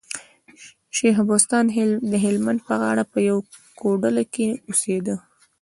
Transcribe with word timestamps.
شېخ 0.95 1.17
بستان 1.29 1.65
د 2.11 2.13
هلمند 2.25 2.59
په 2.67 2.73
غاړه 2.81 3.03
په 3.11 3.19
يوه 3.27 3.43
کوډله 3.79 4.23
کي 4.33 4.47
اوسېدئ. 4.67 5.15